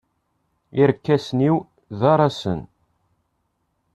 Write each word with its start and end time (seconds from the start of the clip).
Irkasen-iw 0.81 1.55
d 1.99 2.01
arasen. 2.11 2.61